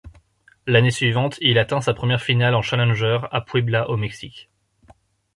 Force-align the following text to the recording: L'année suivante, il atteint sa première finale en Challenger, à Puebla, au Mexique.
L'année 0.65 0.89
suivante, 0.89 1.37
il 1.41 1.59
atteint 1.59 1.79
sa 1.79 1.93
première 1.93 2.23
finale 2.23 2.55
en 2.55 2.63
Challenger, 2.63 3.19
à 3.31 3.39
Puebla, 3.39 3.87
au 3.87 3.97
Mexique. 3.97 4.49